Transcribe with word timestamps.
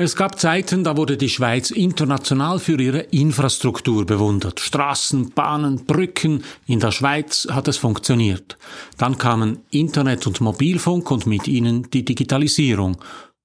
Es 0.00 0.14
gab 0.14 0.38
Zeiten, 0.38 0.84
da 0.84 0.96
wurde 0.96 1.16
die 1.16 1.28
Schweiz 1.28 1.72
international 1.72 2.60
für 2.60 2.80
ihre 2.80 3.00
Infrastruktur 3.00 4.06
bewundert. 4.06 4.60
Straßen, 4.60 5.30
Bahnen, 5.30 5.86
Brücken. 5.86 6.44
In 6.66 6.78
der 6.78 6.92
Schweiz 6.92 7.48
hat 7.50 7.66
es 7.66 7.78
funktioniert. 7.78 8.58
Dann 8.96 9.18
kamen 9.18 9.64
Internet 9.70 10.28
und 10.28 10.40
Mobilfunk 10.40 11.10
und 11.10 11.26
mit 11.26 11.48
ihnen 11.48 11.90
die 11.90 12.04
Digitalisierung. 12.04 12.98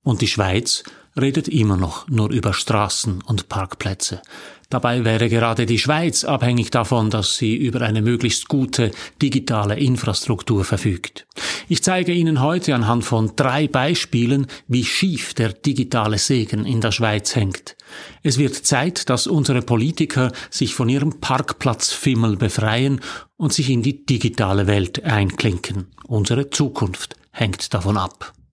Und 0.04 0.22
die 0.22 0.28
Schweiz 0.28 0.84
redet 1.20 1.48
immer 1.48 1.78
noch 1.78 2.08
nur 2.08 2.32
über 2.32 2.54
Straßen 2.54 3.22
und 3.22 3.50
Parkplätze. 3.50 4.22
Dabei 4.70 5.06
wäre 5.06 5.30
gerade 5.30 5.68
die 5.68 5.78
Schweiz 5.78 6.24
abhängig 6.24 6.72
davon, 6.72 7.12
dass 7.12 7.38
sie 7.38 7.56
über 7.56 7.82
eine 7.82 8.02
möglichst 8.02 8.48
gute 8.48 8.90
digitale 9.22 9.78
Infrastruktur 9.78 10.66
verfügt. 10.66 11.28
Ich 11.70 11.84
zeige 11.84 12.12
Ihnen 12.12 12.42
heute 12.42 12.74
anhand 12.74 13.04
von 13.06 13.36
drei 13.36 13.68
Beispielen, 13.68 14.48
wie 14.68 14.84
schief 14.84 15.36
der 15.36 15.54
digitale 15.54 16.18
Segen 16.18 16.66
in 16.66 16.82
der 16.82 16.92
Schweiz 16.92 17.36
hängt. 17.36 17.76
Es 18.24 18.40
wird 18.40 18.56
Zeit, 18.56 19.10
dass 19.12 19.28
unsere 19.28 19.62
Politiker 19.62 20.32
sich 20.50 20.74
von 20.74 20.90
ihrem 20.90 21.20
Parkplatzfimmel 21.20 22.38
befreien 22.38 23.00
und 23.38 23.54
sich 23.54 23.70
in 23.70 23.84
die 23.84 24.06
digitale 24.06 24.66
Welt 24.66 25.04
einklinken. 25.04 25.92
Unsere 26.08 26.50
Zukunft 26.50 27.16
hängt 27.32 27.74
davon 27.76 27.98
ab. 27.98 28.34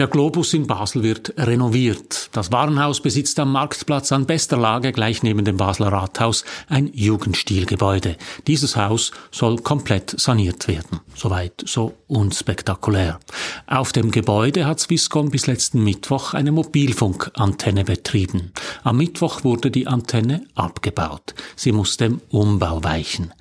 Der 0.00 0.08
Globus 0.08 0.54
in 0.54 0.66
Basel 0.66 1.02
wird 1.02 1.34
renoviert. 1.36 2.30
Das 2.32 2.50
Warenhaus 2.50 3.02
besitzt 3.02 3.38
am 3.38 3.52
Marktplatz 3.52 4.12
an 4.12 4.24
bester 4.24 4.56
Lage 4.56 4.92
gleich 4.92 5.22
neben 5.22 5.44
dem 5.44 5.58
Basler 5.58 5.92
Rathaus 5.92 6.46
ein 6.70 6.90
Jugendstilgebäude. 6.94 8.16
Dieses 8.46 8.76
Haus 8.76 9.10
soll 9.30 9.58
komplett 9.58 10.18
saniert 10.18 10.68
werden. 10.68 11.00
Soweit 11.14 11.62
so 11.66 11.92
unspektakulär. 12.08 13.20
Auf 13.66 13.92
dem 13.92 14.10
Gebäude 14.10 14.64
hat 14.64 14.80
Swisscom 14.80 15.28
bis 15.28 15.46
letzten 15.46 15.84
Mittwoch 15.84 16.32
eine 16.32 16.50
Mobilfunkantenne 16.50 17.84
betrieben. 17.84 18.52
Am 18.84 18.96
Mittwoch 18.96 19.44
wurde 19.44 19.70
die 19.70 19.86
Antenne 19.86 20.46
abgebaut. 20.54 21.34
Sie 21.56 21.72
muss 21.72 21.98
dem 21.98 22.22
Umbau 22.30 22.82
weichen. 22.82 23.34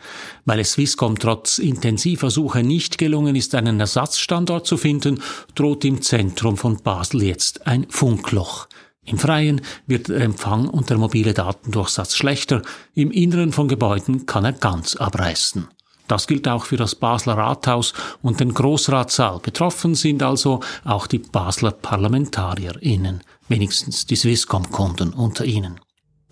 Weil 0.43 0.59
es 0.59 0.73
Swisscom 0.73 1.19
trotz 1.19 1.57
intensiver 1.57 2.31
Suche 2.31 2.63
nicht 2.63 2.97
gelungen 2.97 3.37
ist, 3.37 3.55
einen 3.55 3.79
Ersatzstandort 3.79 4.67
zu 4.67 4.75
finden, 4.75 5.21
droht 5.55 5.85
im 5.85 6.01
Zentrum 6.01 6.48
von 6.57 6.77
Basel 6.81 7.23
jetzt 7.23 7.67
ein 7.67 7.85
Funkloch. 7.89 8.67
Im 9.05 9.17
Freien 9.17 9.61
wird 9.87 10.09
der 10.09 10.21
Empfang 10.21 10.67
und 10.67 10.89
der 10.89 10.97
mobile 10.97 11.33
Datendurchsatz 11.33 12.15
schlechter, 12.15 12.61
im 12.93 13.11
Inneren 13.11 13.51
von 13.51 13.67
Gebäuden 13.67 14.25
kann 14.25 14.45
er 14.45 14.53
ganz 14.53 14.95
abreißen. 14.95 15.67
Das 16.07 16.25
gilt 16.25 16.47
auch 16.47 16.65
für 16.65 16.77
das 16.77 16.95
Basler 16.95 17.37
Rathaus 17.37 17.93
und 18.21 18.39
den 18.39 18.53
Großratssaal. 18.53 19.39
Betroffen 19.39 19.93
sind 19.95 20.23
also 20.23 20.59
auch 20.83 21.05
die 21.05 21.19
Basler 21.19 21.71
ParlamentarierInnen, 21.71 23.21
wenigstens 23.47 24.07
die 24.07 24.15
Swisscom-Kunden 24.15 25.13
unter 25.13 25.45
ihnen. 25.45 25.79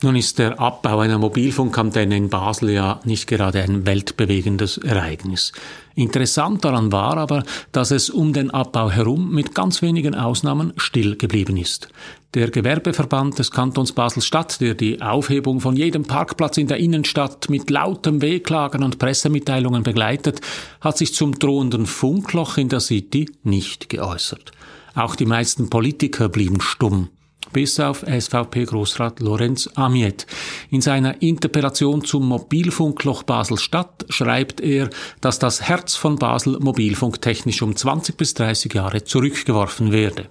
Nun 0.03 0.16
ist 0.16 0.38
der 0.38 0.59
Abbau 0.59 1.00
einer 1.00 1.17
Mobilfunkantenne 1.17 2.16
in 2.16 2.30
Basel 2.30 2.70
ja 2.70 3.00
nicht 3.03 3.26
gerade 3.26 3.64
ein 3.64 3.88
weltbewegendes 3.88 4.78
Ereignis. 4.78 5.53
Interessant 5.95 6.64
daran 6.64 6.92
war 6.92 7.17
aber, 7.17 7.44
dass 7.72 7.90
es 7.90 8.12
um 8.12 8.31
den 8.31 8.52
Abbau 8.52 8.92
herum 8.92 9.34
mit 9.34 9.56
ganz 9.56 9.81
wenigen 9.81 10.13
Ausnahmen 10.13 10.74
still 10.78 11.16
geblieben 11.16 11.58
ist. 11.58 11.90
Der 12.35 12.52
Gewerbeverband 12.52 13.40
des 13.40 13.50
Kantons 13.50 13.91
Basel-Stadt, 13.94 14.62
der 14.62 14.75
die 14.75 15.02
Aufhebung 15.02 15.62
von 15.62 15.75
jedem 15.75 16.03
Parkplatz 16.03 16.58
in 16.58 16.68
der 16.68 16.78
Innenstadt 16.78 17.50
mit 17.50 17.72
lautem 17.72 18.22
Wehklagen 18.22 18.84
und 18.84 19.00
Pressemitteilungen 19.00 19.81
begleitet, 19.81 20.41
hat 20.79 21.00
sich 21.00 21.16
zum 21.16 21.40
drohenden 21.40 21.88
Funkloch 21.88 22.58
in 22.58 22.69
der 22.69 22.81
City 22.81 23.31
nicht 23.41 23.90
geäußert. 23.90 24.52
Auch 24.94 25.16
die 25.16 25.25
meisten 25.25 25.72
Politiker 25.72 26.29
blieben 26.29 26.62
stumm 26.62 27.09
bis 27.52 27.80
auf 27.80 28.03
SVP-Großrat 28.03 29.19
Lorenz 29.19 29.69
Amiet. 29.75 30.28
In 30.69 30.81
seiner 30.81 31.22
Interpellation 31.22 32.03
zum 32.03 32.28
Mobilfunkloch 32.28 33.24
Basel-Stadt 33.24 34.06
schreibt 34.09 34.62
er, 34.62 34.90
dass 35.22 35.40
das 35.40 35.62
Herz 35.62 35.96
von 35.96 36.18
Basel 36.18 36.58
mobilfunktechnisch 36.59 37.62
um 37.62 37.75
20 37.75 38.18
bis 38.18 38.34
30 38.34 38.74
Jahre 38.74 39.03
zurückgeworfen 39.03 39.91
werde. 39.91 40.28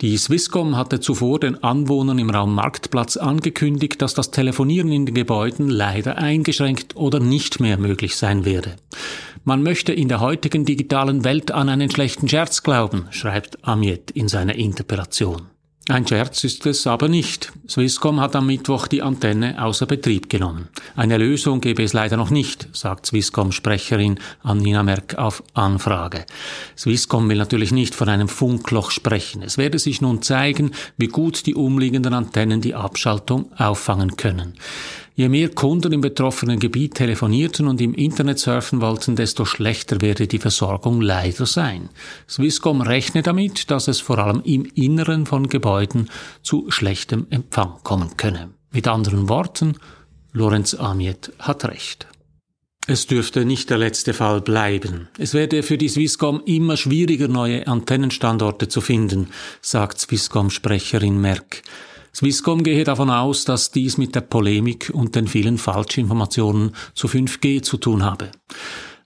Die 0.00 0.16
Swisscom 0.16 0.76
hatte 0.76 0.98
zuvor 1.00 1.40
den 1.40 1.62
Anwohnern 1.62 2.18
im 2.18 2.30
Raum 2.30 2.54
Marktplatz 2.54 3.18
angekündigt, 3.18 4.00
dass 4.00 4.14
das 4.14 4.30
Telefonieren 4.30 4.90
in 4.90 5.04
den 5.04 5.14
Gebäuden 5.14 5.68
leider 5.68 6.16
eingeschränkt 6.16 6.96
oder 6.96 7.20
nicht 7.20 7.60
mehr 7.60 7.76
möglich 7.76 8.16
sein 8.16 8.46
werde. 8.46 8.76
Man 9.44 9.62
möchte 9.62 9.92
in 9.92 10.08
der 10.08 10.20
heutigen 10.20 10.64
digitalen 10.64 11.24
Welt 11.24 11.50
an 11.50 11.68
einen 11.68 11.90
schlechten 11.90 12.28
Scherz 12.28 12.62
glauben, 12.62 13.08
schreibt 13.10 13.62
Amiet 13.66 14.10
in 14.10 14.28
seiner 14.28 14.54
Interpellation. 14.54 15.48
Ein 15.90 16.06
Scherz 16.06 16.44
ist 16.44 16.66
es 16.66 16.86
aber 16.86 17.08
nicht. 17.08 17.52
Swisscom 17.68 18.20
hat 18.20 18.36
am 18.36 18.46
Mittwoch 18.46 18.86
die 18.86 19.02
Antenne 19.02 19.60
außer 19.60 19.86
Betrieb 19.86 20.30
genommen. 20.30 20.68
Eine 20.94 21.18
Lösung 21.18 21.60
gebe 21.60 21.82
es 21.82 21.94
leider 21.94 22.16
noch 22.16 22.30
nicht, 22.30 22.68
sagt 22.72 23.06
Swisscom-Sprecherin 23.06 24.20
Annina 24.44 24.84
Merck 24.84 25.16
auf 25.16 25.42
Anfrage. 25.52 26.26
Swisscom 26.78 27.28
will 27.28 27.38
natürlich 27.38 27.72
nicht 27.72 27.96
von 27.96 28.08
einem 28.08 28.28
Funkloch 28.28 28.92
sprechen. 28.92 29.42
Es 29.42 29.58
werde 29.58 29.80
sich 29.80 30.00
nun 30.00 30.22
zeigen, 30.22 30.70
wie 30.96 31.08
gut 31.08 31.44
die 31.46 31.56
umliegenden 31.56 32.14
Antennen 32.14 32.60
die 32.60 32.76
Abschaltung 32.76 33.50
auffangen 33.58 34.16
können. 34.16 34.54
Je 35.20 35.28
mehr 35.28 35.50
Kunden 35.50 35.92
im 35.92 36.00
betroffenen 36.00 36.58
Gebiet 36.58 36.94
telefonierten 36.94 37.68
und 37.68 37.78
im 37.82 37.92
Internet 37.92 38.38
surfen 38.38 38.80
wollten, 38.80 39.16
desto 39.16 39.44
schlechter 39.44 40.00
werde 40.00 40.26
die 40.26 40.38
Versorgung 40.38 41.02
leider 41.02 41.44
sein. 41.44 41.90
Swisscom 42.26 42.80
rechnet 42.80 43.26
damit, 43.26 43.70
dass 43.70 43.86
es 43.86 44.00
vor 44.00 44.16
allem 44.16 44.40
im 44.46 44.64
Inneren 44.74 45.26
von 45.26 45.50
Gebäuden 45.50 46.08
zu 46.40 46.70
schlechtem 46.70 47.26
Empfang 47.28 47.74
kommen 47.82 48.16
könne. 48.16 48.48
Mit 48.72 48.88
anderen 48.88 49.28
Worten, 49.28 49.74
Lorenz 50.32 50.72
Amiet 50.72 51.30
hat 51.38 51.66
recht. 51.66 52.06
Es 52.86 53.06
dürfte 53.06 53.44
nicht 53.44 53.68
der 53.68 53.76
letzte 53.76 54.14
Fall 54.14 54.40
bleiben. 54.40 55.08
Es 55.18 55.34
werde 55.34 55.62
für 55.62 55.76
die 55.76 55.90
Swisscom 55.90 56.40
immer 56.46 56.78
schwieriger, 56.78 57.28
neue 57.28 57.66
Antennenstandorte 57.66 58.68
zu 58.68 58.80
finden, 58.80 59.28
sagt 59.60 59.98
Swisscom-Sprecherin 59.98 61.20
Merck. 61.20 61.62
Swisscom 62.14 62.62
gehe 62.62 62.84
davon 62.84 63.10
aus, 63.10 63.44
dass 63.44 63.70
dies 63.70 63.98
mit 63.98 64.14
der 64.14 64.22
Polemik 64.22 64.90
und 64.92 65.14
den 65.14 65.26
vielen 65.26 65.58
Falschinformationen 65.58 66.74
zu 66.94 67.06
5G 67.06 67.62
zu 67.62 67.76
tun 67.76 68.04
habe. 68.04 68.30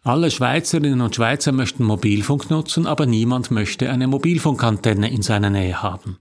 Alle 0.02 0.30
Schweizerinnen 0.30 1.00
und 1.00 1.14
Schweizer 1.14 1.52
möchten 1.52 1.84
Mobilfunk 1.84 2.50
nutzen, 2.50 2.86
aber 2.86 3.06
niemand 3.06 3.50
möchte 3.50 3.90
eine 3.90 4.06
Mobilfunkantenne 4.06 5.10
in 5.10 5.22
seiner 5.22 5.50
Nähe 5.50 5.82
haben. 5.82 6.18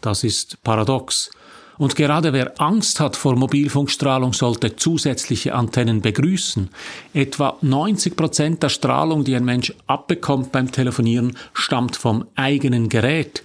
Das 0.00 0.24
ist 0.24 0.62
paradox. 0.62 1.30
Und 1.78 1.96
gerade 1.96 2.32
wer 2.32 2.58
Angst 2.60 3.00
hat 3.00 3.16
vor 3.16 3.36
Mobilfunkstrahlung, 3.36 4.32
sollte 4.32 4.76
zusätzliche 4.76 5.54
Antennen 5.54 6.00
begrüßen. 6.00 6.70
Etwa 7.12 7.58
90 7.60 8.16
Prozent 8.16 8.62
der 8.62 8.70
Strahlung, 8.70 9.24
die 9.24 9.36
ein 9.36 9.44
Mensch 9.44 9.74
abbekommt 9.86 10.52
beim 10.52 10.72
Telefonieren, 10.72 11.36
stammt 11.52 11.96
vom 11.96 12.24
eigenen 12.34 12.88
Gerät. 12.88 13.42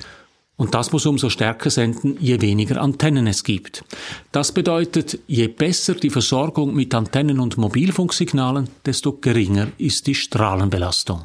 Und 0.62 0.76
das 0.76 0.92
muss 0.92 1.08
umso 1.08 1.32
stärker 1.32 1.72
senden, 1.72 2.18
je 2.20 2.40
weniger 2.40 2.80
Antennen 2.80 3.26
es 3.26 3.44
gibt. 3.44 3.84
Das 4.32 4.52
bedeutet, 4.52 5.18
je 5.26 5.48
besser 5.48 5.96
die 5.96 6.12
Versorgung 6.12 6.76
mit 6.76 6.94
Antennen 6.94 7.40
und 7.40 7.58
Mobilfunksignalen, 7.58 8.70
desto 8.86 9.14
geringer 9.14 9.70
ist 9.80 10.06
die 10.06 10.14
Strahlenbelastung. 10.14 11.24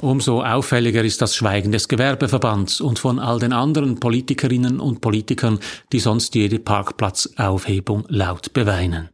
Umso 0.00 0.42
auffälliger 0.42 1.02
ist 1.02 1.22
das 1.22 1.34
Schweigen 1.34 1.72
des 1.72 1.88
Gewerbeverbands 1.88 2.82
und 2.82 2.98
von 2.98 3.18
all 3.18 3.38
den 3.38 3.54
anderen 3.54 4.00
Politikerinnen 4.00 4.80
und 4.80 5.00
Politikern, 5.00 5.60
die 5.90 6.00
sonst 6.00 6.34
jede 6.34 6.58
Parkplatzaufhebung 6.58 8.04
laut 8.08 8.52
beweinen. 8.52 9.08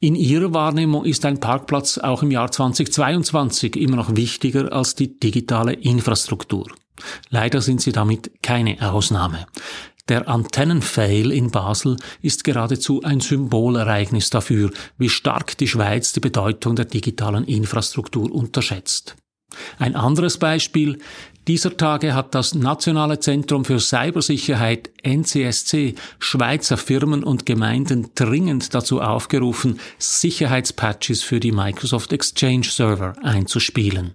In 0.00 0.16
ihrer 0.16 0.52
Wahrnehmung 0.52 1.04
ist 1.04 1.24
ein 1.24 1.38
Parkplatz 1.38 1.98
auch 1.98 2.24
im 2.24 2.32
Jahr 2.32 2.50
2022 2.50 3.76
immer 3.76 3.94
noch 3.94 4.16
wichtiger 4.16 4.72
als 4.72 4.96
die 4.96 5.20
digitale 5.20 5.74
Infrastruktur. 5.74 6.66
Leider 7.30 7.60
sind 7.60 7.80
sie 7.80 7.92
damit 7.92 8.42
keine 8.42 8.92
Ausnahme. 8.92 9.46
Der 10.08 10.28
Antennenfail 10.28 11.32
in 11.32 11.50
Basel 11.50 11.96
ist 12.20 12.44
geradezu 12.44 13.02
ein 13.02 13.20
Symbolereignis 13.20 14.28
dafür, 14.28 14.70
wie 14.98 15.08
stark 15.08 15.56
die 15.56 15.66
Schweiz 15.66 16.12
die 16.12 16.20
Bedeutung 16.20 16.76
der 16.76 16.84
digitalen 16.84 17.44
Infrastruktur 17.44 18.30
unterschätzt. 18.30 19.16
Ein 19.78 19.96
anderes 19.96 20.38
Beispiel. 20.38 20.98
Dieser 21.46 21.76
Tage 21.76 22.14
hat 22.14 22.34
das 22.34 22.54
Nationale 22.54 23.18
Zentrum 23.20 23.64
für 23.64 23.80
Cybersicherheit 23.80 24.90
NCSC 25.04 25.94
Schweizer 26.18 26.76
Firmen 26.76 27.22
und 27.24 27.46
Gemeinden 27.46 28.10
dringend 28.14 28.74
dazu 28.74 29.00
aufgerufen, 29.00 29.80
Sicherheitspatches 29.98 31.22
für 31.22 31.40
die 31.40 31.52
Microsoft 31.52 32.12
Exchange 32.12 32.64
Server 32.64 33.14
einzuspielen. 33.22 34.14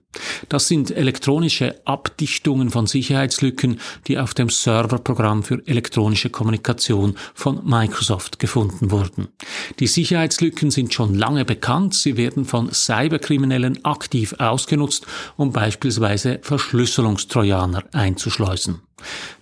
Das 0.50 0.68
sind 0.68 0.92
elektronische 0.92 1.80
Abdichtungen 1.86 2.70
von 2.70 2.88
Sicherheitslücken, 2.88 3.80
die 4.08 4.18
auf 4.18 4.34
dem 4.34 4.50
Serverprogramm 4.50 5.44
für 5.44 5.62
elektronische 5.68 6.30
Kommunikation 6.30 7.16
von 7.34 7.64
Microsoft 7.64 8.40
gefunden 8.40 8.92
wurden. 8.92 9.28
Die 9.80 9.88
Sicherheitslücken 9.88 10.72
sind 10.72 10.94
schon 10.94 11.16
lange 11.16 11.46
bekannt, 11.46 11.94
sie 11.94 12.18
werden 12.18 12.46
von 12.46 12.72
Cyberkriminellen 12.74 13.86
aktiv 13.86 14.34
ausgenutzt, 14.40 15.06
um 15.38 15.52
beispielsweise 15.52 16.40
Verschlüsselungstrojaner 16.42 17.84
einzuschleusen. 17.94 18.82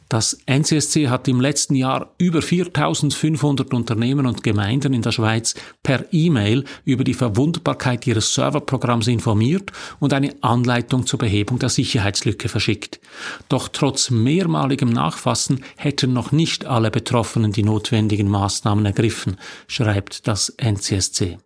Das 0.09 0.37
NCSC 0.45 1.09
hat 1.09 1.27
im 1.27 1.41
letzten 1.41 1.75
Jahr 1.75 2.13
über 2.17 2.41
4500 2.41 3.73
Unternehmen 3.73 4.25
und 4.25 4.41
Gemeinden 4.41 4.93
in 4.93 5.01
der 5.01 5.11
Schweiz 5.11 5.53
per 5.83 6.05
E-Mail 6.13 6.63
über 6.85 7.03
die 7.03 7.13
Verwundbarkeit 7.13 8.07
ihres 8.07 8.33
Serverprogramms 8.33 9.07
informiert 9.07 9.73
und 9.99 10.13
eine 10.13 10.33
Anleitung 10.41 11.05
zur 11.05 11.19
Behebung 11.19 11.59
der 11.59 11.69
Sicherheitslücke 11.69 12.47
verschickt. 12.47 13.01
Doch 13.49 13.67
trotz 13.67 14.09
mehrmaligem 14.09 14.89
Nachfassen 14.89 15.65
hätten 15.75 16.13
noch 16.13 16.31
nicht 16.31 16.65
alle 16.65 16.89
Betroffenen 16.89 17.51
die 17.51 17.63
notwendigen 17.63 18.29
Maßnahmen 18.29 18.85
ergriffen, 18.85 19.35
schreibt 19.67 20.25
das 20.25 20.49
NCSC. 20.57 21.37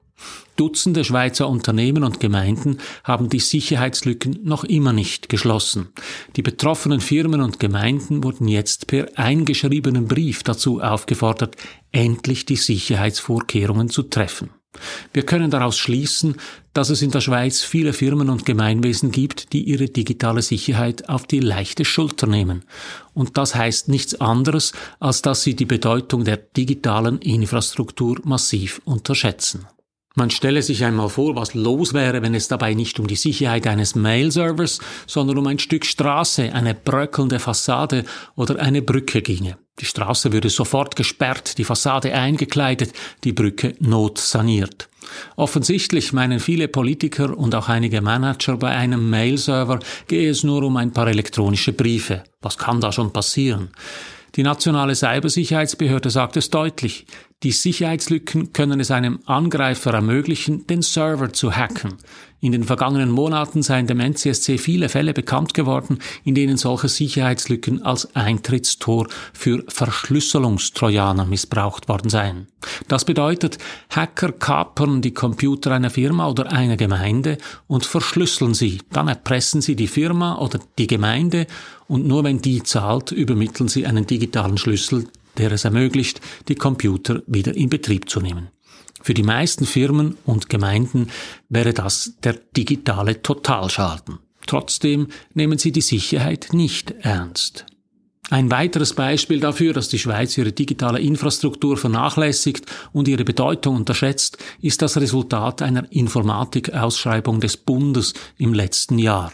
Dutzende 0.55 1.03
Schweizer 1.03 1.47
Unternehmen 1.47 2.03
und 2.03 2.19
Gemeinden 2.19 2.77
haben 3.03 3.29
die 3.29 3.39
Sicherheitslücken 3.39 4.39
noch 4.43 4.63
immer 4.63 4.93
nicht 4.93 5.29
geschlossen. 5.29 5.89
Die 6.35 6.41
betroffenen 6.41 6.99
Firmen 6.99 7.41
und 7.41 7.59
Gemeinden 7.59 8.23
wurden 8.23 8.47
jetzt 8.47 8.87
per 8.87 9.07
eingeschriebenen 9.17 10.07
Brief 10.07 10.43
dazu 10.43 10.81
aufgefordert, 10.81 11.55
endlich 11.91 12.45
die 12.45 12.57
Sicherheitsvorkehrungen 12.57 13.89
zu 13.89 14.03
treffen. 14.03 14.51
Wir 15.13 15.23
können 15.23 15.51
daraus 15.51 15.77
schließen, 15.77 16.35
dass 16.73 16.89
es 16.89 17.01
in 17.01 17.11
der 17.11 17.19
Schweiz 17.19 17.61
viele 17.61 17.91
Firmen 17.91 18.29
und 18.29 18.45
Gemeinwesen 18.45 19.11
gibt, 19.11 19.51
die 19.51 19.63
ihre 19.63 19.87
digitale 19.87 20.41
Sicherheit 20.41 21.09
auf 21.09 21.27
die 21.27 21.39
leichte 21.39 21.83
Schulter 21.83 22.27
nehmen. 22.27 22.63
Und 23.13 23.37
das 23.37 23.55
heißt 23.55 23.89
nichts 23.89 24.21
anderes, 24.21 24.71
als 24.99 25.21
dass 25.21 25.43
sie 25.43 25.55
die 25.55 25.65
Bedeutung 25.65 26.23
der 26.23 26.37
digitalen 26.37 27.19
Infrastruktur 27.19 28.19
massiv 28.23 28.81
unterschätzen. 28.85 29.67
Man 30.13 30.29
stelle 30.29 30.61
sich 30.61 30.83
einmal 30.83 31.07
vor, 31.07 31.37
was 31.37 31.53
los 31.53 31.93
wäre, 31.93 32.21
wenn 32.21 32.35
es 32.35 32.49
dabei 32.49 32.73
nicht 32.73 32.99
um 32.99 33.07
die 33.07 33.15
Sicherheit 33.15 33.65
eines 33.65 33.95
Mail-Servers, 33.95 34.79
sondern 35.07 35.37
um 35.37 35.47
ein 35.47 35.59
Stück 35.59 35.85
Straße, 35.85 36.53
eine 36.53 36.75
bröckelnde 36.75 37.39
Fassade 37.39 38.03
oder 38.35 38.59
eine 38.59 38.81
Brücke 38.81 39.21
ginge. 39.21 39.57
Die 39.79 39.85
Straße 39.85 40.33
würde 40.33 40.49
sofort 40.49 40.97
gesperrt, 40.97 41.57
die 41.57 41.63
Fassade 41.63 42.13
eingekleidet, 42.13 42.91
die 43.23 43.31
Brücke 43.31 43.75
notsaniert. 43.79 44.89
Offensichtlich 45.37 46.11
meinen 46.11 46.41
viele 46.41 46.67
Politiker 46.67 47.37
und 47.37 47.55
auch 47.55 47.69
einige 47.69 48.01
Manager 48.01 48.57
bei 48.57 48.69
einem 48.69 49.09
Mail-Server 49.09 49.79
gehe 50.07 50.29
es 50.29 50.43
nur 50.43 50.63
um 50.63 50.75
ein 50.75 50.91
paar 50.91 51.07
elektronische 51.07 51.71
Briefe. 51.71 52.23
Was 52.41 52.57
kann 52.57 52.81
da 52.81 52.91
schon 52.91 53.13
passieren? 53.13 53.69
Die 54.35 54.43
nationale 54.43 54.95
Cybersicherheitsbehörde 54.95 56.09
sagt 56.09 56.37
es 56.37 56.49
deutlich. 56.49 57.05
Die 57.43 57.51
Sicherheitslücken 57.51 58.53
können 58.53 58.79
es 58.79 58.91
einem 58.91 59.19
Angreifer 59.25 59.93
ermöglichen, 59.93 60.67
den 60.67 60.83
Server 60.83 61.33
zu 61.33 61.55
hacken. 61.55 61.97
In 62.39 62.51
den 62.51 62.63
vergangenen 62.63 63.11
Monaten 63.11 63.61
seien 63.61 63.87
dem 63.87 63.99
NCSC 63.99 64.57
viele 64.57 64.89
Fälle 64.89 65.13
bekannt 65.13 65.53
geworden, 65.53 65.99
in 66.23 66.33
denen 66.33 66.57
solche 66.57 66.87
Sicherheitslücken 66.87 67.81
als 67.83 68.15
Eintrittstor 68.15 69.07
für 69.33 69.63
Verschlüsselungstrojaner 69.67 71.25
missbraucht 71.25 71.89
worden 71.89 72.09
seien. 72.09 72.47
Das 72.87 73.05
bedeutet, 73.05 73.57
Hacker 73.89 74.31
kapern 74.31 75.01
die 75.01 75.13
Computer 75.13 75.71
einer 75.71 75.89
Firma 75.89 76.27
oder 76.27 76.51
einer 76.51 76.77
Gemeinde 76.77 77.37
und 77.67 77.85
verschlüsseln 77.85 78.53
sie. 78.53 78.79
Dann 78.91 79.07
erpressen 79.07 79.61
sie 79.61 79.75
die 79.75 79.87
Firma 79.87 80.37
oder 80.37 80.59
die 80.77 80.87
Gemeinde 80.87 81.47
und 81.91 82.07
nur 82.07 82.23
wenn 82.23 82.41
die 82.41 82.63
zahlt, 82.63 83.11
übermitteln 83.11 83.67
sie 83.67 83.85
einen 83.85 84.07
digitalen 84.07 84.57
Schlüssel, 84.57 85.09
der 85.37 85.51
es 85.51 85.65
ermöglicht, 85.65 86.21
die 86.47 86.55
Computer 86.55 87.21
wieder 87.27 87.53
in 87.53 87.67
Betrieb 87.67 88.09
zu 88.09 88.21
nehmen. 88.21 88.47
Für 89.01 89.13
die 89.13 89.23
meisten 89.23 89.65
Firmen 89.65 90.15
und 90.25 90.47
Gemeinden 90.47 91.09
wäre 91.49 91.73
das 91.73 92.13
der 92.23 92.39
digitale 92.55 93.21
Totalschaden. 93.21 94.19
Trotzdem 94.47 95.07
nehmen 95.33 95.57
sie 95.57 95.73
die 95.73 95.81
Sicherheit 95.81 96.53
nicht 96.53 96.91
ernst. 97.01 97.65
Ein 98.31 98.49
weiteres 98.49 98.93
Beispiel 98.93 99.41
dafür, 99.41 99.73
dass 99.73 99.89
die 99.89 99.99
Schweiz 99.99 100.37
ihre 100.37 100.53
digitale 100.53 101.01
Infrastruktur 101.01 101.75
vernachlässigt 101.75 102.65
und 102.93 103.09
ihre 103.09 103.25
Bedeutung 103.25 103.75
unterschätzt, 103.75 104.37
ist 104.61 104.81
das 104.81 104.95
Resultat 104.95 105.61
einer 105.61 105.91
Informatikausschreibung 105.91 107.41
des 107.41 107.57
Bundes 107.57 108.13
im 108.37 108.53
letzten 108.53 108.99
Jahr. 108.99 109.33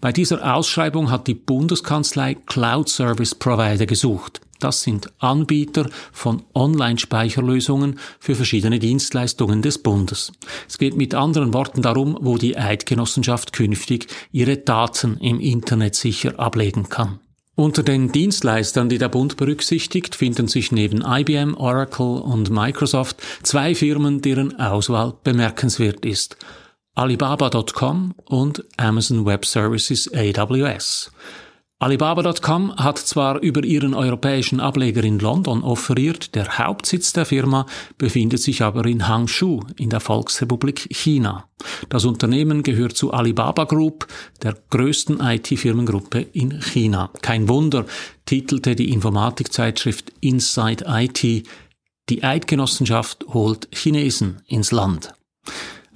Bei 0.00 0.12
dieser 0.12 0.54
Ausschreibung 0.54 1.10
hat 1.10 1.26
die 1.26 1.34
Bundeskanzlei 1.34 2.36
Cloud 2.46 2.88
Service 2.88 3.34
Provider 3.34 3.84
gesucht. 3.84 4.40
Das 4.60 4.80
sind 4.80 5.12
Anbieter 5.18 5.90
von 6.12 6.44
Online-Speicherlösungen 6.54 7.98
für 8.20 8.36
verschiedene 8.36 8.78
Dienstleistungen 8.78 9.60
des 9.60 9.78
Bundes. 9.78 10.30
Es 10.68 10.78
geht 10.78 10.96
mit 10.96 11.16
anderen 11.16 11.52
Worten 11.52 11.82
darum, 11.82 12.16
wo 12.20 12.38
die 12.38 12.56
Eidgenossenschaft 12.56 13.52
künftig 13.52 14.06
ihre 14.30 14.56
Daten 14.56 15.18
im 15.18 15.40
Internet 15.40 15.96
sicher 15.96 16.38
ablegen 16.38 16.88
kann. 16.88 17.18
Unter 17.58 17.82
den 17.82 18.12
Dienstleistern, 18.12 18.90
die 18.90 18.98
der 18.98 19.08
Bund 19.08 19.38
berücksichtigt, 19.38 20.14
finden 20.14 20.46
sich 20.46 20.72
neben 20.72 21.02
IBM, 21.02 21.54
Oracle 21.54 22.20
und 22.20 22.50
Microsoft 22.50 23.16
zwei 23.42 23.74
Firmen, 23.74 24.20
deren 24.20 24.60
Auswahl 24.60 25.14
bemerkenswert 25.24 26.04
ist. 26.04 26.36
Alibaba.com 26.94 28.14
und 28.26 28.62
Amazon 28.76 29.24
Web 29.24 29.46
Services 29.46 30.12
AWS. 30.12 31.10
Alibaba.com 31.78 32.74
hat 32.76 32.96
zwar 32.96 33.38
über 33.42 33.62
ihren 33.62 33.92
europäischen 33.92 34.60
Ableger 34.60 35.04
in 35.04 35.18
London 35.18 35.62
offeriert, 35.62 36.34
der 36.34 36.56
Hauptsitz 36.56 37.12
der 37.12 37.26
Firma 37.26 37.66
befindet 37.98 38.40
sich 38.40 38.62
aber 38.62 38.86
in 38.86 39.06
Hangzhou 39.06 39.62
in 39.76 39.90
der 39.90 40.00
Volksrepublik 40.00 40.88
China. 40.90 41.50
Das 41.90 42.06
Unternehmen 42.06 42.62
gehört 42.62 42.96
zu 42.96 43.12
Alibaba 43.12 43.64
Group, 43.64 44.06
der 44.42 44.56
größten 44.70 45.20
IT-Firmengruppe 45.20 46.20
in 46.32 46.62
China. 46.62 47.10
Kein 47.20 47.46
Wunder, 47.46 47.84
titelte 48.24 48.74
die 48.74 48.90
Informatikzeitschrift 48.90 50.14
Inside 50.20 50.86
IT, 50.88 51.46
die 52.08 52.24
Eidgenossenschaft 52.24 53.26
holt 53.34 53.68
Chinesen 53.70 54.40
ins 54.46 54.72
Land. 54.72 55.12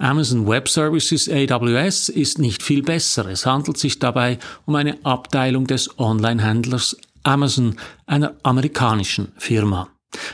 Amazon 0.01 0.47
Web 0.47 0.67
Services 0.67 1.29
AWS 1.29 2.09
ist 2.09 2.39
nicht 2.39 2.63
viel 2.63 2.81
besser. 2.81 3.27
Es 3.27 3.45
handelt 3.45 3.77
sich 3.77 3.99
dabei 3.99 4.39
um 4.65 4.73
eine 4.75 4.97
Abteilung 5.05 5.67
des 5.67 5.99
Online-Händlers 5.99 6.97
Amazon, 7.23 7.75
einer 8.07 8.33
amerikanischen 8.41 9.31
Firma. 9.37 9.89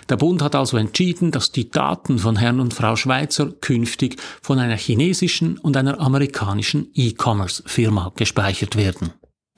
Der 0.10 0.16
Bund 0.16 0.42
hat 0.42 0.56
also 0.56 0.78
entschieden, 0.78 1.32
dass 1.32 1.52
die 1.52 1.70
Daten 1.70 2.18
von 2.18 2.38
Herrn 2.38 2.62
und 2.62 2.74
Frau 2.74 2.96
Schweizer 2.96 3.52
künftig 3.62 4.16
von 4.42 4.58
einer 4.58 4.78
chinesischen 4.78 5.58
und 5.58 5.76
einer 5.76 6.00
amerikanischen 6.00 6.90
E-Commerce-Firma 6.96 8.14
gespeichert 8.16 8.78
werden. 8.78 9.12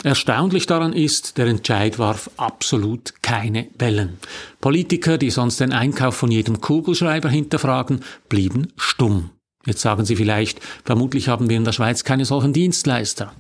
Erstaunlich 0.04 0.66
daran 0.66 0.94
ist, 0.94 1.38
der 1.38 1.48
Entscheid 1.48 2.00
warf 2.00 2.32
absolut 2.38 3.22
keine 3.22 3.68
Wellen. 3.78 4.18
Politiker, 4.60 5.18
die 5.18 5.30
sonst 5.30 5.60
den 5.60 5.72
Einkauf 5.72 6.16
von 6.16 6.32
jedem 6.32 6.62
Kugelschreiber 6.62 7.30
hinterfragen, 7.30 8.00
blieben 8.28 8.70
stumm. 8.76 9.30
Jetzt 9.70 9.82
sagen 9.82 10.04
Sie 10.04 10.16
vielleicht, 10.16 10.60
vermutlich 10.84 11.28
haben 11.28 11.48
wir 11.48 11.56
in 11.56 11.64
der 11.64 11.74
Schweiz 11.74 12.04
keine 12.04 12.26
solchen 12.26 12.54
Dienstleister. 12.54 13.34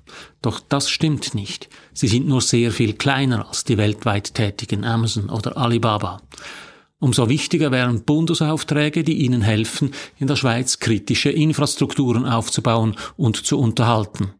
Doch 0.43 0.59
das 0.59 0.87
stimmt 0.87 1.33
nicht. 1.33 1.69
Sie 1.91 2.07
sind 2.07 2.27
nur 2.27 2.41
sehr 2.41 2.71
viel 2.71 2.93
kleiner 2.93 3.47
als 3.47 3.63
die 3.63 3.79
weltweit 3.79 4.35
tätigen 4.35 4.85
Amazon 4.85 5.31
oder 5.31 5.57
Alibaba. 5.57 6.21
Umso 6.99 7.29
wichtiger 7.29 7.71
wären 7.71 8.03
Bundesaufträge, 8.03 9.03
die 9.03 9.25
ihnen 9.25 9.41
helfen, 9.41 9.91
in 10.19 10.27
der 10.27 10.35
Schweiz 10.35 10.77
kritische 10.77 11.31
Infrastrukturen 11.31 12.27
aufzubauen 12.27 12.95
und 13.17 13.43
zu 13.43 13.57
unterhalten. 13.57 14.33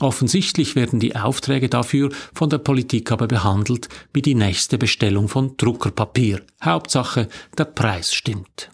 Offensichtlich 0.00 0.74
werden 0.74 1.00
die 1.00 1.16
Aufträge 1.16 1.68
dafür 1.68 2.08
von 2.32 2.48
der 2.48 2.58
Politik 2.58 3.12
aber 3.12 3.26
behandelt 3.26 3.90
wie 4.14 4.22
die 4.22 4.34
nächste 4.34 4.78
Bestellung 4.78 5.28
von 5.28 5.58
Druckerpapier. 5.58 6.40
Hauptsache, 6.64 7.28
der 7.58 7.64
Preis 7.66 8.14
stimmt. 8.14 8.70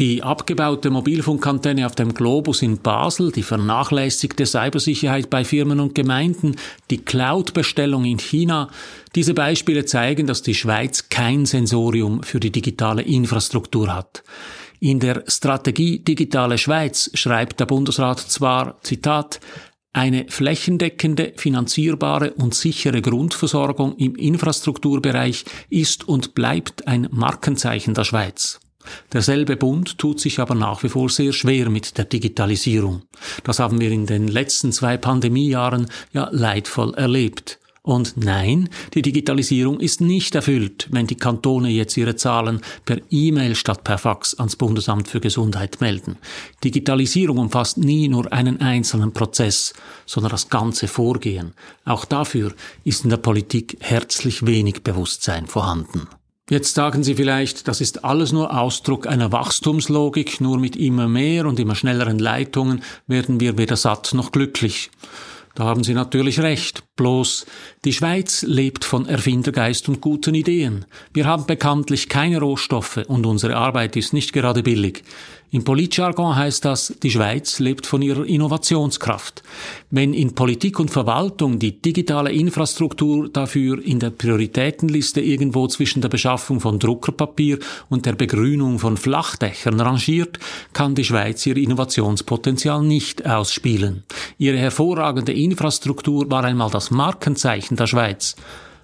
Die 0.00 0.24
abgebaute 0.24 0.90
Mobilfunkantenne 0.90 1.86
auf 1.86 1.94
dem 1.94 2.14
Globus 2.14 2.62
in 2.62 2.78
Basel, 2.78 3.30
die 3.30 3.44
vernachlässigte 3.44 4.44
Cybersicherheit 4.44 5.30
bei 5.30 5.44
Firmen 5.44 5.78
und 5.78 5.94
Gemeinden, 5.94 6.56
die 6.90 6.98
Cloud-Bestellung 6.98 8.04
in 8.04 8.18
China, 8.18 8.70
diese 9.14 9.34
Beispiele 9.34 9.84
zeigen, 9.84 10.26
dass 10.26 10.42
die 10.42 10.56
Schweiz 10.56 11.10
kein 11.10 11.46
Sensorium 11.46 12.24
für 12.24 12.40
die 12.40 12.50
digitale 12.50 13.02
Infrastruktur 13.02 13.94
hat. 13.94 14.24
In 14.80 14.98
der 14.98 15.22
Strategie 15.28 16.00
Digitale 16.00 16.58
Schweiz 16.58 17.12
schreibt 17.14 17.60
der 17.60 17.66
Bundesrat 17.66 18.18
zwar, 18.18 18.80
Zitat, 18.82 19.38
Eine 19.92 20.26
flächendeckende, 20.28 21.34
finanzierbare 21.36 22.32
und 22.32 22.56
sichere 22.56 23.00
Grundversorgung 23.00 23.94
im 23.98 24.16
Infrastrukturbereich 24.16 25.44
ist 25.70 26.08
und 26.08 26.34
bleibt 26.34 26.88
ein 26.88 27.06
Markenzeichen 27.12 27.94
der 27.94 28.02
Schweiz. 28.02 28.58
Derselbe 29.12 29.56
Bund 29.56 29.98
tut 29.98 30.20
sich 30.20 30.40
aber 30.40 30.54
nach 30.54 30.82
wie 30.82 30.88
vor 30.88 31.08
sehr 31.08 31.32
schwer 31.32 31.70
mit 31.70 31.98
der 31.98 32.04
Digitalisierung. 32.04 33.02
Das 33.44 33.58
haben 33.58 33.80
wir 33.80 33.90
in 33.90 34.06
den 34.06 34.28
letzten 34.28 34.72
zwei 34.72 34.96
Pandemiejahren 34.96 35.86
ja 36.12 36.28
leidvoll 36.30 36.94
erlebt. 36.94 37.58
Und 37.86 38.16
nein, 38.16 38.70
die 38.94 39.02
Digitalisierung 39.02 39.78
ist 39.78 40.00
nicht 40.00 40.34
erfüllt, 40.34 40.88
wenn 40.90 41.06
die 41.06 41.16
Kantone 41.16 41.68
jetzt 41.68 41.98
ihre 41.98 42.16
Zahlen 42.16 42.62
per 42.86 42.98
E-Mail 43.10 43.54
statt 43.54 43.84
per 43.84 43.98
Fax 43.98 44.32
ans 44.38 44.56
Bundesamt 44.56 45.06
für 45.06 45.20
Gesundheit 45.20 45.82
melden. 45.82 46.16
Digitalisierung 46.64 47.36
umfasst 47.36 47.76
nie 47.76 48.08
nur 48.08 48.32
einen 48.32 48.62
einzelnen 48.62 49.12
Prozess, 49.12 49.74
sondern 50.06 50.32
das 50.32 50.48
ganze 50.48 50.88
Vorgehen. 50.88 51.52
Auch 51.84 52.06
dafür 52.06 52.54
ist 52.84 53.04
in 53.04 53.10
der 53.10 53.18
Politik 53.18 53.76
herzlich 53.80 54.46
wenig 54.46 54.82
Bewusstsein 54.82 55.46
vorhanden. 55.46 56.08
Jetzt 56.50 56.74
sagen 56.74 57.02
Sie 57.02 57.14
vielleicht, 57.14 57.68
das 57.68 57.80
ist 57.80 58.04
alles 58.04 58.32
nur 58.32 58.58
Ausdruck 58.58 59.06
einer 59.06 59.32
Wachstumslogik, 59.32 60.42
nur 60.42 60.58
mit 60.58 60.76
immer 60.76 61.08
mehr 61.08 61.46
und 61.46 61.58
immer 61.58 61.74
schnelleren 61.74 62.18
Leitungen 62.18 62.82
werden 63.06 63.40
wir 63.40 63.56
weder 63.56 63.76
satt 63.76 64.12
noch 64.12 64.30
glücklich. 64.30 64.90
Da 65.54 65.64
haben 65.64 65.84
Sie 65.84 65.94
natürlich 65.94 66.40
recht. 66.40 66.82
Bloß, 66.96 67.46
die 67.84 67.92
Schweiz 67.92 68.44
lebt 68.44 68.84
von 68.84 69.06
Erfindergeist 69.06 69.88
und 69.88 70.00
guten 70.00 70.36
Ideen. 70.36 70.84
Wir 71.12 71.26
haben 71.26 71.44
bekanntlich 71.44 72.08
keine 72.08 72.38
Rohstoffe 72.38 72.98
und 73.08 73.26
unsere 73.26 73.56
Arbeit 73.56 73.96
ist 73.96 74.12
nicht 74.12 74.32
gerade 74.32 74.62
billig. 74.62 75.02
Im 75.54 75.62
Politjargon 75.62 76.34
heißt 76.34 76.64
das, 76.64 76.94
die 77.00 77.12
Schweiz 77.12 77.60
lebt 77.60 77.86
von 77.86 78.02
ihrer 78.02 78.24
Innovationskraft. 78.24 79.44
Wenn 79.88 80.12
in 80.12 80.34
Politik 80.34 80.80
und 80.80 80.90
Verwaltung 80.90 81.60
die 81.60 81.80
digitale 81.80 82.32
Infrastruktur 82.32 83.28
dafür 83.28 83.80
in 83.80 84.00
der 84.00 84.10
Prioritätenliste 84.10 85.20
irgendwo 85.20 85.68
zwischen 85.68 86.02
der 86.02 86.08
Beschaffung 86.08 86.58
von 86.58 86.80
Druckerpapier 86.80 87.60
und 87.88 88.04
der 88.04 88.14
Begrünung 88.14 88.80
von 88.80 88.96
Flachdächern 88.96 89.78
rangiert, 89.78 90.40
kann 90.72 90.96
die 90.96 91.04
Schweiz 91.04 91.46
ihr 91.46 91.56
Innovationspotenzial 91.56 92.82
nicht 92.82 93.24
ausspielen. 93.24 94.02
Ihre 94.38 94.58
hervorragende 94.58 95.32
Infrastruktur 95.32 96.28
war 96.32 96.42
einmal 96.42 96.70
das 96.84 96.90
Markenzeichen 96.90 97.76
der 97.76 97.86
Schweiz. 97.86 98.36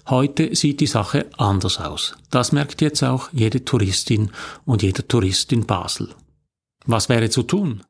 Heute 0.09 0.55
sieht 0.55 0.79
die 0.79 0.87
Sache 0.87 1.27
anders 1.37 1.79
aus. 1.79 2.15
Das 2.31 2.51
merkt 2.51 2.81
jetzt 2.81 3.03
auch 3.03 3.29
jede 3.31 3.63
Touristin 3.63 4.31
und 4.65 4.81
jeder 4.81 5.07
Tourist 5.07 5.51
in 5.51 5.67
Basel. 5.67 6.09
Was 6.87 7.09
wäre 7.09 7.29
zu 7.29 7.43
tun? 7.43 7.83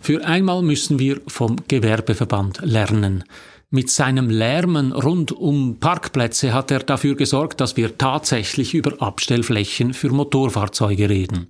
Für 0.00 0.24
einmal 0.24 0.62
müssen 0.62 0.98
wir 0.98 1.20
vom 1.26 1.56
Gewerbeverband 1.68 2.60
lernen. 2.62 3.24
Mit 3.70 3.90
seinem 3.90 4.30
Lärmen 4.30 4.92
rund 4.92 5.30
um 5.30 5.76
Parkplätze 5.78 6.54
hat 6.54 6.70
er 6.70 6.78
dafür 6.78 7.16
gesorgt, 7.16 7.60
dass 7.60 7.76
wir 7.76 7.98
tatsächlich 7.98 8.72
über 8.72 9.02
Abstellflächen 9.02 9.92
für 9.92 10.08
Motorfahrzeuge 10.08 11.10
reden. 11.10 11.48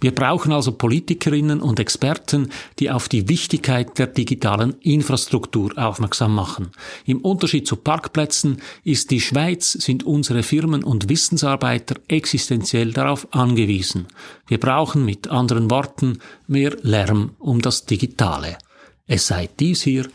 Wir 0.00 0.12
brauchen 0.12 0.50
also 0.50 0.72
Politikerinnen 0.72 1.60
und 1.60 1.78
Experten, 1.78 2.48
die 2.80 2.90
auf 2.90 3.08
die 3.08 3.28
Wichtigkeit 3.28 3.96
der 4.00 4.08
digitalen 4.08 4.80
Infrastruktur 4.80 5.70
aufmerksam 5.76 6.34
machen. 6.34 6.72
Im 7.06 7.20
Unterschied 7.20 7.68
zu 7.68 7.76
Parkplätzen 7.76 8.60
ist 8.82 9.12
die 9.12 9.20
Schweiz, 9.20 9.70
sind 9.70 10.02
unsere 10.02 10.42
Firmen 10.42 10.82
und 10.82 11.08
Wissensarbeiter 11.08 11.94
existenziell 12.08 12.92
darauf 12.92 13.32
angewiesen. 13.32 14.08
Wir 14.48 14.58
brauchen 14.58 15.04
mit 15.04 15.28
anderen 15.28 15.70
Worten 15.70 16.18
mehr 16.48 16.76
Lärm 16.82 17.36
um 17.38 17.62
das 17.62 17.86
Digitale. 17.86 18.58
Es 19.06 19.28
sei 19.28 19.48
dies 19.58 19.82
hier 19.82 20.08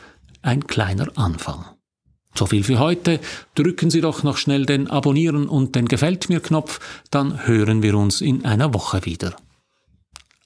ein 0.46 0.68
kleiner 0.68 1.08
Anfang. 1.16 1.66
So 2.36 2.46
viel 2.46 2.64
für 2.64 2.80
heute. 2.80 3.20
Drücken 3.56 3.90
Sie 3.90 4.02
doch 4.02 4.24
noch 4.24 4.38
schnell 4.38 4.66
den 4.66 4.90
Abonnieren 4.90 5.48
und 5.48 5.75
den 5.75 5.88
Gefällt 5.88 6.30
mir 6.30 6.42
Knopf, 6.42 6.80
dann 7.10 7.48
hören 7.48 7.82
wir 7.82 7.98
uns 7.98 8.22
in 8.22 8.46
einer 8.46 8.74
Woche 8.74 9.06
wieder. 9.06 9.36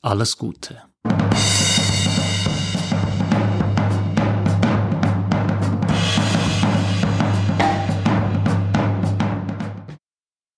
Alles 0.01 0.37
Gute. 0.37 0.83